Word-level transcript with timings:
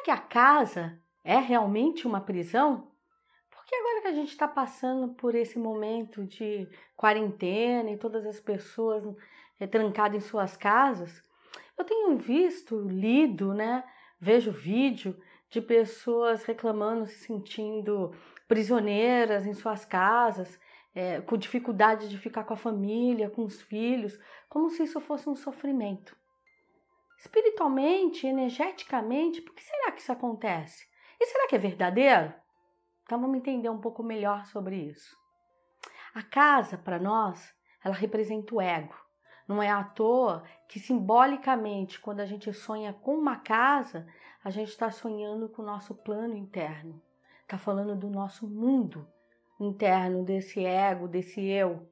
será 0.00 0.02
que 0.02 0.10
a 0.10 0.16
casa 0.16 0.98
é 1.22 1.38
realmente 1.38 2.06
uma 2.06 2.20
prisão? 2.20 2.90
Porque 3.50 3.74
agora 3.74 4.02
que 4.02 4.08
a 4.08 4.14
gente 4.14 4.30
está 4.30 4.48
passando 4.48 5.14
por 5.14 5.34
esse 5.34 5.58
momento 5.58 6.24
de 6.24 6.68
quarentena 6.96 7.90
e 7.90 7.98
todas 7.98 8.26
as 8.26 8.40
pessoas 8.40 9.04
é, 9.58 9.66
trancadas 9.66 10.16
em 10.16 10.26
suas 10.26 10.56
casas, 10.56 11.22
eu 11.76 11.84
tenho 11.84 12.16
visto, 12.16 12.80
lido, 12.88 13.54
né? 13.54 13.84
Vejo 14.18 14.50
vídeo 14.50 15.16
de 15.48 15.60
pessoas 15.60 16.44
reclamando, 16.44 17.06
se 17.06 17.18
sentindo 17.18 18.12
prisioneiras 18.48 19.46
em 19.46 19.54
suas 19.54 19.84
casas, 19.84 20.58
é, 20.94 21.20
com 21.20 21.36
dificuldade 21.36 22.08
de 22.08 22.18
ficar 22.18 22.44
com 22.44 22.54
a 22.54 22.56
família, 22.56 23.30
com 23.30 23.44
os 23.44 23.60
filhos, 23.62 24.18
como 24.48 24.70
se 24.70 24.82
isso 24.82 25.00
fosse 25.00 25.28
um 25.28 25.36
sofrimento. 25.36 26.16
Espiritualmente, 27.20 28.26
energeticamente, 28.26 29.42
por 29.42 29.54
que 29.54 29.62
será 29.62 29.92
que 29.92 30.00
isso 30.00 30.10
acontece? 30.10 30.88
E 31.20 31.26
será 31.26 31.46
que 31.46 31.54
é 31.54 31.58
verdadeiro? 31.58 32.32
Então 33.04 33.20
vamos 33.20 33.36
entender 33.36 33.68
um 33.68 33.78
pouco 33.78 34.02
melhor 34.02 34.46
sobre 34.46 34.76
isso. 34.76 35.14
A 36.14 36.22
casa, 36.22 36.78
para 36.78 36.98
nós, 36.98 37.54
ela 37.84 37.94
representa 37.94 38.54
o 38.54 38.60
ego. 38.60 38.94
Não 39.46 39.62
é 39.62 39.68
à 39.68 39.84
toa 39.84 40.44
que 40.66 40.80
simbolicamente, 40.80 42.00
quando 42.00 42.20
a 42.20 42.24
gente 42.24 42.50
sonha 42.54 42.94
com 42.94 43.16
uma 43.16 43.36
casa, 43.36 44.08
a 44.42 44.48
gente 44.48 44.70
está 44.70 44.90
sonhando 44.90 45.46
com 45.50 45.60
o 45.60 45.66
nosso 45.66 45.94
plano 45.94 46.34
interno. 46.34 47.02
Está 47.42 47.58
falando 47.58 47.94
do 47.94 48.08
nosso 48.08 48.48
mundo 48.48 49.06
interno, 49.60 50.24
desse 50.24 50.64
ego, 50.64 51.06
desse 51.06 51.44
eu. 51.46 51.86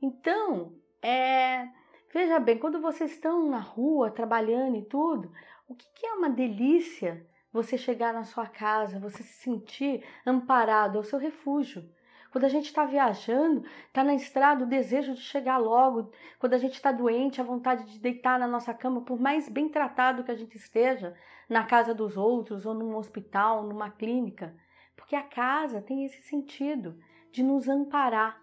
Então, 0.00 0.74
é, 1.02 1.68
veja 2.12 2.38
bem, 2.38 2.58
quando 2.58 2.80
vocês 2.80 3.12
estão 3.12 3.48
na 3.48 3.58
rua 3.58 4.10
trabalhando 4.10 4.76
e 4.76 4.84
tudo, 4.84 5.32
o 5.68 5.74
que, 5.74 5.86
que 5.94 6.06
é 6.06 6.12
uma 6.14 6.30
delícia 6.30 7.26
você 7.52 7.76
chegar 7.76 8.12
na 8.12 8.24
sua 8.24 8.46
casa, 8.46 8.98
você 8.98 9.22
se 9.22 9.34
sentir 9.42 10.04
amparado, 10.24 10.98
é 10.98 11.00
o 11.00 11.04
seu 11.04 11.18
refúgio. 11.18 11.88
Quando 12.32 12.44
a 12.44 12.48
gente 12.48 12.64
está 12.64 12.86
viajando, 12.86 13.62
está 13.86 14.02
na 14.02 14.14
estrada, 14.14 14.64
o 14.64 14.68
desejo 14.68 15.12
de 15.12 15.20
chegar 15.20 15.58
logo. 15.58 16.10
Quando 16.38 16.54
a 16.54 16.58
gente 16.58 16.72
está 16.72 16.90
doente, 16.90 17.42
a 17.42 17.44
vontade 17.44 17.84
de 17.84 17.98
deitar 17.98 18.38
na 18.38 18.48
nossa 18.48 18.72
cama, 18.72 19.02
por 19.02 19.20
mais 19.20 19.50
bem 19.50 19.68
tratado 19.68 20.24
que 20.24 20.30
a 20.30 20.34
gente 20.34 20.56
esteja, 20.56 21.14
na 21.46 21.64
casa 21.64 21.94
dos 21.94 22.16
outros, 22.16 22.64
ou 22.64 22.72
num 22.72 22.96
hospital, 22.96 23.64
numa 23.64 23.90
clínica. 23.90 24.56
Porque 24.96 25.14
a 25.14 25.22
casa 25.22 25.82
tem 25.82 26.06
esse 26.06 26.22
sentido 26.22 26.98
de 27.30 27.42
nos 27.42 27.68
amparar. 27.68 28.40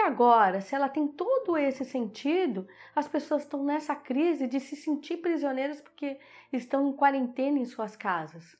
Que, 0.00 0.06
agora, 0.06 0.62
se 0.62 0.74
ela 0.74 0.88
tem 0.88 1.06
todo 1.06 1.58
esse 1.58 1.84
sentido, 1.84 2.66
as 2.96 3.06
pessoas 3.06 3.42
estão 3.42 3.62
nessa 3.62 3.94
crise 3.94 4.46
de 4.46 4.58
se 4.58 4.74
sentir 4.74 5.18
prisioneiras 5.18 5.78
porque 5.82 6.18
estão 6.50 6.88
em 6.88 6.96
quarentena 6.96 7.58
em 7.58 7.66
suas 7.66 7.96
casas? 7.96 8.56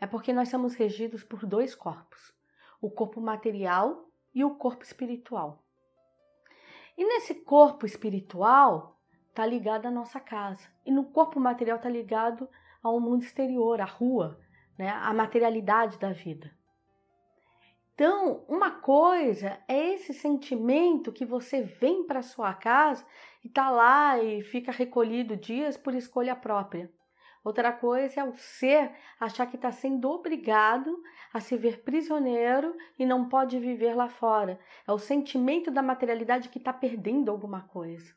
É 0.00 0.06
porque 0.06 0.32
nós 0.32 0.50
somos 0.50 0.76
regidos 0.76 1.24
por 1.24 1.44
dois 1.44 1.74
corpos 1.74 2.32
o 2.80 2.88
corpo 2.88 3.20
material 3.20 4.08
e 4.32 4.44
o 4.44 4.54
corpo 4.54 4.84
espiritual. 4.84 5.64
E 6.96 7.04
nesse 7.04 7.34
corpo 7.34 7.84
espiritual 7.84 9.00
está 9.30 9.44
ligado 9.44 9.86
à 9.86 9.90
nossa 9.90 10.20
casa, 10.20 10.68
e 10.86 10.92
no 10.92 11.06
corpo 11.06 11.40
material 11.40 11.78
está 11.78 11.88
ligado 11.88 12.48
ao 12.80 13.00
mundo 13.00 13.24
exterior, 13.24 13.80
à 13.80 13.84
rua, 13.84 14.38
né, 14.78 14.90
à 14.90 15.12
materialidade 15.12 15.98
da 15.98 16.12
vida. 16.12 16.56
Então, 17.98 18.44
uma 18.46 18.70
coisa 18.70 19.58
é 19.66 19.94
esse 19.94 20.14
sentimento 20.14 21.10
que 21.10 21.24
você 21.24 21.62
vem 21.62 22.06
para 22.06 22.22
sua 22.22 22.54
casa 22.54 23.04
e 23.42 23.48
está 23.48 23.70
lá 23.70 24.22
e 24.22 24.40
fica 24.40 24.70
recolhido 24.70 25.36
dias 25.36 25.76
por 25.76 25.92
escolha 25.96 26.36
própria. 26.36 26.88
Outra 27.42 27.72
coisa 27.72 28.20
é 28.20 28.24
o 28.24 28.36
ser 28.36 28.92
achar 29.18 29.46
que 29.46 29.56
está 29.56 29.72
sendo 29.72 30.08
obrigado 30.08 30.96
a 31.34 31.40
se 31.40 31.56
ver 31.56 31.82
prisioneiro 31.82 32.72
e 32.96 33.04
não 33.04 33.28
pode 33.28 33.58
viver 33.58 33.94
lá 33.94 34.08
fora. 34.08 34.60
É 34.86 34.92
o 34.92 34.98
sentimento 34.98 35.68
da 35.68 35.82
materialidade 35.82 36.50
que 36.50 36.58
está 36.58 36.72
perdendo 36.72 37.32
alguma 37.32 37.62
coisa. 37.62 38.14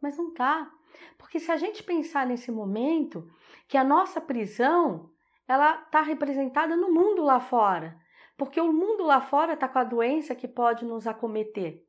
Mas 0.00 0.16
não 0.16 0.28
está. 0.28 0.72
Porque 1.18 1.38
se 1.38 1.52
a 1.52 1.58
gente 1.58 1.82
pensar 1.82 2.26
nesse 2.26 2.50
momento 2.50 3.30
que 3.68 3.76
a 3.76 3.84
nossa 3.84 4.22
prisão 4.22 5.10
ela 5.46 5.82
está 5.82 6.00
representada 6.00 6.74
no 6.74 6.90
mundo 6.90 7.22
lá 7.22 7.38
fora. 7.40 8.07
Porque 8.38 8.60
o 8.60 8.72
mundo 8.72 9.02
lá 9.02 9.20
fora 9.20 9.54
está 9.54 9.68
com 9.68 9.80
a 9.80 9.84
doença 9.84 10.34
que 10.34 10.46
pode 10.46 10.84
nos 10.84 11.08
acometer, 11.08 11.84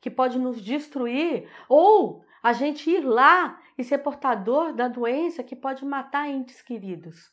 que 0.00 0.10
pode 0.10 0.36
nos 0.36 0.60
destruir, 0.60 1.48
ou 1.68 2.24
a 2.42 2.52
gente 2.52 2.90
ir 2.90 3.00
lá 3.00 3.58
e 3.78 3.84
ser 3.84 3.98
portador 3.98 4.72
da 4.72 4.88
doença 4.88 5.44
que 5.44 5.54
pode 5.54 5.84
matar 5.84 6.28
entes 6.28 6.60
queridos. 6.60 7.32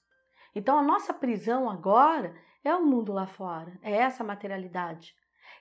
Então 0.54 0.78
a 0.78 0.84
nossa 0.84 1.14
prisão 1.14 1.68
agora 1.68 2.36
é 2.64 2.74
o 2.76 2.86
mundo 2.86 3.12
lá 3.12 3.26
fora, 3.26 3.78
é 3.82 3.92
essa 3.92 4.24
materialidade. 4.24 5.16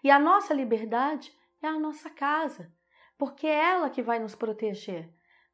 E 0.04 0.10
a 0.10 0.18
nossa 0.18 0.52
liberdade 0.52 1.32
é 1.62 1.68
a 1.68 1.78
nossa 1.78 2.10
casa, 2.10 2.70
porque 3.16 3.46
é 3.46 3.70
ela 3.70 3.88
que 3.88 4.02
vai 4.02 4.18
nos 4.18 4.34
proteger. 4.34 5.10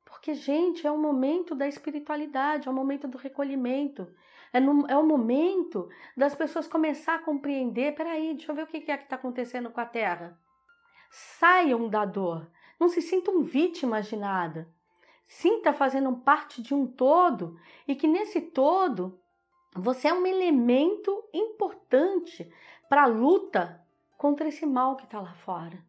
Porque, 0.09 0.33
gente, 0.33 0.87
é 0.87 0.91
o 0.91 0.97
momento 0.97 1.55
da 1.55 1.69
espiritualidade, 1.69 2.67
é 2.67 2.71
o 2.71 2.75
momento 2.75 3.07
do 3.07 3.19
recolhimento, 3.19 4.09
é, 4.51 4.59
no, 4.59 4.87
é 4.89 4.97
o 4.97 5.07
momento 5.07 5.91
das 6.17 6.35
pessoas 6.35 6.67
começar 6.67 7.17
a 7.17 7.19
compreender: 7.19 7.95
peraí, 7.95 8.35
deixa 8.35 8.51
eu 8.51 8.57
ver 8.57 8.63
o 8.63 8.67
que 8.67 8.91
é 8.91 8.97
que 8.97 9.05
está 9.05 9.17
acontecendo 9.17 9.71
com 9.71 9.81
a 9.81 9.85
Terra. 9.85 10.41
Saiam 11.11 11.89
da 11.89 12.07
dor, 12.07 12.51
não 12.81 12.89
se 12.89 13.03
sintam 13.03 13.43
vítimas 13.43 14.07
de 14.07 14.17
nada. 14.17 14.67
Sinta 15.27 15.75
fazendo 15.75 16.17
parte 16.17 16.63
de 16.63 16.73
um 16.73 16.87
todo 16.87 17.61
e 17.87 17.95
que 17.95 18.09
nesse 18.09 18.41
todo 18.41 19.21
você 19.77 20.09
é 20.09 20.15
um 20.15 20.27
elemento 20.27 21.23
importante 21.35 22.51
para 22.89 23.03
a 23.03 23.07
luta 23.07 23.87
contra 24.17 24.49
esse 24.49 24.65
mal 24.65 24.97
que 24.97 25.05
está 25.05 25.21
lá 25.21 25.35
fora. 25.35 25.87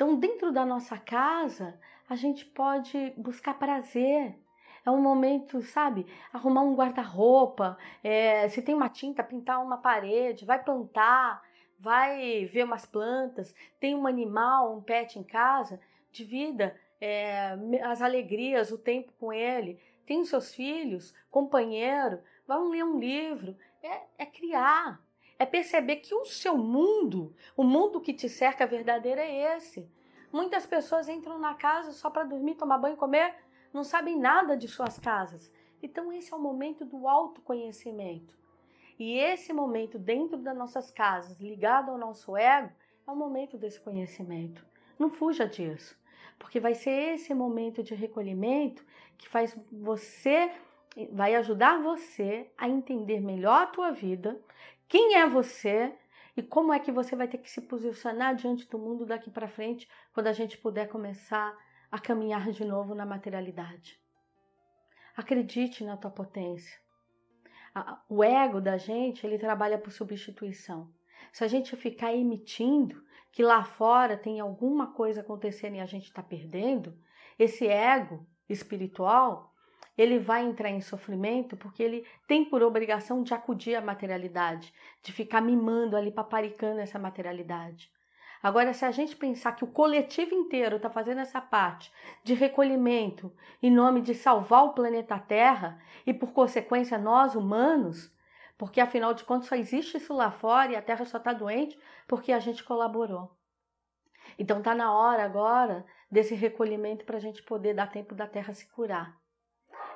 Então, 0.00 0.16
dentro 0.16 0.50
da 0.50 0.64
nossa 0.64 0.96
casa, 0.96 1.78
a 2.08 2.16
gente 2.16 2.46
pode 2.46 3.12
buscar 3.18 3.58
prazer. 3.58 4.34
É 4.82 4.90
um 4.90 4.98
momento, 4.98 5.60
sabe? 5.60 6.06
Arrumar 6.32 6.62
um 6.62 6.74
guarda-roupa, 6.74 7.76
é, 8.02 8.48
se 8.48 8.62
tem 8.62 8.74
uma 8.74 8.88
tinta, 8.88 9.22
pintar 9.22 9.62
uma 9.62 9.76
parede, 9.76 10.46
vai 10.46 10.58
plantar, 10.58 11.42
vai 11.78 12.46
ver 12.46 12.64
umas 12.64 12.86
plantas, 12.86 13.54
tem 13.78 13.94
um 13.94 14.06
animal, 14.06 14.74
um 14.74 14.80
pet 14.80 15.18
em 15.18 15.22
casa, 15.22 15.78
divida 16.10 16.74
é, 16.98 17.54
as 17.84 18.00
alegrias, 18.00 18.72
o 18.72 18.78
tempo 18.78 19.12
com 19.20 19.30
ele, 19.30 19.78
tem 20.06 20.24
seus 20.24 20.54
filhos, 20.54 21.14
companheiro, 21.30 22.20
vão 22.48 22.70
ler 22.70 22.84
um 22.84 22.98
livro, 22.98 23.54
é, 23.82 24.00
é 24.16 24.24
criar, 24.24 24.98
é 25.40 25.46
perceber 25.46 25.96
que 25.96 26.14
o 26.14 26.26
seu 26.26 26.58
mundo, 26.58 27.34
o 27.56 27.64
mundo 27.64 27.98
que 27.98 28.12
te 28.12 28.28
cerca 28.28 28.66
verdadeiro 28.66 29.18
é 29.22 29.56
esse. 29.56 29.90
Muitas 30.30 30.66
pessoas 30.66 31.08
entram 31.08 31.38
na 31.38 31.54
casa 31.54 31.92
só 31.92 32.10
para 32.10 32.24
dormir, 32.24 32.56
tomar 32.56 32.76
banho, 32.76 32.94
comer, 32.94 33.34
não 33.72 33.82
sabem 33.82 34.18
nada 34.18 34.54
de 34.54 34.68
suas 34.68 34.98
casas. 34.98 35.50
Então 35.82 36.12
esse 36.12 36.30
é 36.30 36.36
o 36.36 36.38
momento 36.38 36.84
do 36.84 37.08
autoconhecimento. 37.08 38.38
E 38.98 39.16
esse 39.16 39.50
momento 39.50 39.98
dentro 39.98 40.36
das 40.36 40.54
nossas 40.54 40.90
casas, 40.90 41.40
ligado 41.40 41.90
ao 41.90 41.96
nosso 41.96 42.36
ego, 42.36 42.70
é 43.08 43.10
o 43.10 43.16
momento 43.16 43.56
desse 43.56 43.80
conhecimento. 43.80 44.62
Não 44.98 45.08
fuja 45.08 45.48
disso, 45.48 45.98
porque 46.38 46.60
vai 46.60 46.74
ser 46.74 47.14
esse 47.14 47.32
momento 47.32 47.82
de 47.82 47.94
recolhimento 47.94 48.84
que 49.16 49.26
faz 49.26 49.58
você 49.72 50.52
vai 51.12 51.34
ajudar 51.36 51.80
você 51.80 52.50
a 52.58 52.68
entender 52.68 53.20
melhor 53.20 53.62
a 53.62 53.66
tua 53.66 53.90
vida, 53.90 54.40
quem 54.90 55.14
é 55.14 55.26
você 55.26 55.96
e 56.36 56.42
como 56.42 56.74
é 56.74 56.78
que 56.78 56.92
você 56.92 57.16
vai 57.16 57.26
ter 57.26 57.38
que 57.38 57.50
se 57.50 57.62
posicionar 57.62 58.34
diante 58.34 58.68
do 58.68 58.78
mundo 58.78 59.06
daqui 59.06 59.30
para 59.30 59.48
frente 59.48 59.88
quando 60.12 60.26
a 60.26 60.34
gente 60.34 60.58
puder 60.58 60.86
começar 60.88 61.56
a 61.90 61.98
caminhar 61.98 62.50
de 62.50 62.66
novo 62.66 62.94
na 62.94 63.06
materialidade. 63.06 63.98
Acredite 65.16 65.82
na 65.82 65.96
tua 65.96 66.10
potência 66.10 66.78
o 68.08 68.22
ego 68.24 68.60
da 68.60 68.76
gente, 68.76 69.26
ele 69.26 69.38
trabalha 69.38 69.78
por 69.78 69.92
substituição. 69.92 70.92
Se 71.32 71.44
a 71.44 71.48
gente 71.48 71.76
ficar 71.76 72.12
emitindo 72.12 73.02
que 73.30 73.42
lá 73.42 73.62
fora 73.62 74.16
tem 74.16 74.40
alguma 74.40 74.92
coisa 74.92 75.20
acontecendo 75.20 75.76
e 75.76 75.80
a 75.80 75.86
gente 75.86 76.06
está 76.06 76.22
perdendo, 76.22 76.98
esse 77.38 77.66
ego 77.66 78.26
espiritual, 78.48 79.49
ele 80.00 80.18
vai 80.18 80.42
entrar 80.42 80.70
em 80.70 80.80
sofrimento 80.80 81.58
porque 81.58 81.82
ele 81.82 82.06
tem 82.26 82.42
por 82.42 82.62
obrigação 82.62 83.22
de 83.22 83.34
acudir 83.34 83.74
à 83.74 83.82
materialidade, 83.82 84.72
de 85.02 85.12
ficar 85.12 85.42
mimando 85.42 85.94
ali, 85.94 86.10
paparicando 86.10 86.80
essa 86.80 86.98
materialidade. 86.98 87.92
Agora, 88.42 88.72
se 88.72 88.86
a 88.86 88.90
gente 88.90 89.14
pensar 89.14 89.52
que 89.52 89.62
o 89.62 89.70
coletivo 89.70 90.34
inteiro 90.34 90.76
está 90.76 90.88
fazendo 90.88 91.20
essa 91.20 91.38
parte 91.38 91.92
de 92.24 92.32
recolhimento 92.32 93.30
em 93.62 93.70
nome 93.70 94.00
de 94.00 94.14
salvar 94.14 94.64
o 94.64 94.72
planeta 94.72 95.18
Terra 95.18 95.78
e, 96.06 96.14
por 96.14 96.32
consequência, 96.32 96.96
nós 96.96 97.34
humanos, 97.34 98.10
porque 98.56 98.80
afinal 98.80 99.12
de 99.12 99.24
contas 99.24 99.48
só 99.48 99.54
existe 99.54 99.98
isso 99.98 100.14
lá 100.14 100.30
fora 100.30 100.72
e 100.72 100.76
a 100.76 100.80
Terra 100.80 101.04
só 101.04 101.18
está 101.18 101.34
doente 101.34 101.78
porque 102.08 102.32
a 102.32 102.38
gente 102.38 102.64
colaborou. 102.64 103.36
Então 104.38 104.58
está 104.58 104.74
na 104.74 104.94
hora 104.94 105.22
agora 105.22 105.84
desse 106.10 106.34
recolhimento 106.34 107.04
para 107.04 107.18
a 107.18 107.20
gente 107.20 107.42
poder 107.42 107.74
dar 107.74 107.90
tempo 107.90 108.14
da 108.14 108.26
Terra 108.26 108.54
se 108.54 108.66
curar. 108.70 109.19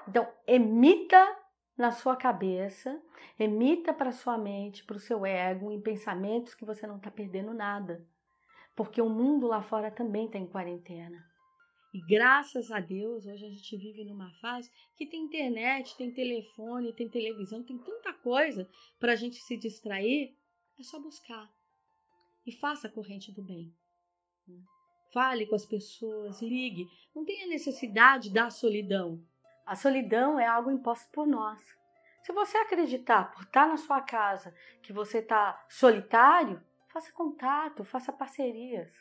Então, 0.08 0.30
emita 0.46 1.36
na 1.76 1.90
sua 1.90 2.16
cabeça, 2.16 3.02
emita 3.38 3.92
para 3.92 4.12
sua 4.12 4.38
mente, 4.38 4.84
para 4.84 4.96
o 4.96 5.00
seu 5.00 5.26
ego, 5.26 5.70
em 5.70 5.80
pensamentos 5.80 6.54
que 6.54 6.64
você 6.64 6.86
não 6.86 6.96
está 6.96 7.10
perdendo 7.10 7.52
nada. 7.52 8.06
Porque 8.76 9.00
o 9.00 9.08
mundo 9.08 9.46
lá 9.46 9.62
fora 9.62 9.90
também 9.90 10.26
está 10.26 10.38
em 10.38 10.46
quarentena. 10.46 11.24
E 11.92 12.00
graças 12.00 12.72
a 12.72 12.80
Deus, 12.80 13.24
hoje 13.24 13.46
a 13.46 13.48
gente 13.48 13.76
vive 13.76 14.04
numa 14.04 14.32
fase 14.40 14.68
que 14.96 15.06
tem 15.06 15.24
internet, 15.24 15.96
tem 15.96 16.12
telefone, 16.12 16.92
tem 16.92 17.08
televisão, 17.08 17.62
tem 17.62 17.78
tanta 17.78 18.12
coisa 18.12 18.68
para 18.98 19.12
a 19.12 19.16
gente 19.16 19.36
se 19.36 19.56
distrair. 19.56 20.36
É 20.78 20.82
só 20.82 21.00
buscar. 21.00 21.48
E 22.44 22.50
faça 22.50 22.88
a 22.88 22.90
corrente 22.90 23.32
do 23.32 23.42
bem. 23.42 23.72
Fale 25.12 25.46
com 25.46 25.54
as 25.54 25.64
pessoas, 25.64 26.42
ligue. 26.42 26.88
Não 27.14 27.24
tenha 27.24 27.46
necessidade 27.46 28.28
da 28.32 28.50
solidão. 28.50 29.24
A 29.66 29.74
solidão 29.74 30.38
é 30.38 30.46
algo 30.46 30.70
imposto 30.70 31.10
por 31.10 31.26
nós. 31.26 31.60
Se 32.22 32.32
você 32.32 32.56
acreditar 32.58 33.32
por 33.32 33.42
estar 33.42 33.66
na 33.66 33.76
sua 33.76 34.00
casa 34.00 34.54
que 34.82 34.92
você 34.92 35.18
está 35.18 35.64
solitário, 35.68 36.62
faça 36.88 37.12
contato, 37.12 37.84
faça 37.84 38.12
parcerias. 38.12 38.92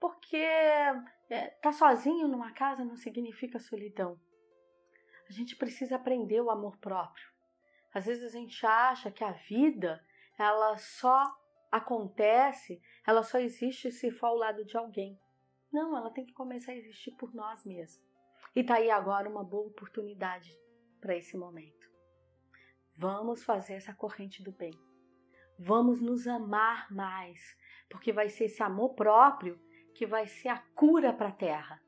Porque 0.00 0.36
estar 0.36 1.04
é, 1.30 1.48
tá 1.62 1.72
sozinho 1.72 2.28
numa 2.28 2.52
casa 2.52 2.84
não 2.84 2.96
significa 2.96 3.58
solidão. 3.58 4.18
A 5.28 5.32
gente 5.32 5.56
precisa 5.56 5.96
aprender 5.96 6.40
o 6.40 6.50
amor 6.50 6.76
próprio. 6.78 7.28
Às 7.92 8.06
vezes 8.06 8.24
a 8.24 8.38
gente 8.38 8.64
acha 8.64 9.10
que 9.10 9.24
a 9.24 9.32
vida 9.32 10.04
ela 10.38 10.76
só 10.76 11.36
acontece, 11.70 12.80
ela 13.06 13.22
só 13.22 13.38
existe 13.38 13.90
se 13.90 14.10
for 14.10 14.26
ao 14.26 14.36
lado 14.36 14.64
de 14.64 14.76
alguém. 14.76 15.18
Não, 15.72 15.96
ela 15.96 16.10
tem 16.10 16.24
que 16.24 16.32
começar 16.32 16.72
a 16.72 16.76
existir 16.76 17.12
por 17.12 17.34
nós 17.34 17.64
mesmos. 17.64 18.07
E 18.58 18.64
tá 18.64 18.74
aí 18.74 18.90
agora 18.90 19.30
uma 19.30 19.44
boa 19.44 19.68
oportunidade 19.68 20.52
para 21.00 21.16
esse 21.16 21.36
momento. 21.36 21.88
Vamos 22.96 23.44
fazer 23.44 23.74
essa 23.74 23.94
corrente 23.94 24.42
do 24.42 24.50
bem. 24.50 24.74
Vamos 25.56 26.00
nos 26.00 26.26
amar 26.26 26.92
mais, 26.92 27.40
porque 27.88 28.12
vai 28.12 28.28
ser 28.28 28.46
esse 28.46 28.60
amor 28.60 28.96
próprio 28.96 29.56
que 29.94 30.04
vai 30.04 30.26
ser 30.26 30.48
a 30.48 30.58
cura 30.74 31.12
para 31.12 31.28
a 31.28 31.32
terra. 31.32 31.80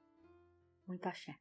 Muito 0.87 1.09
axé. 1.09 1.35